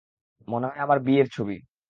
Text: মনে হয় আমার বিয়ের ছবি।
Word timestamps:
মনে 0.47 0.65
হয় 0.67 0.81
আমার 0.81 0.99
বিয়ের 0.99 1.27
ছবি। 1.29 1.57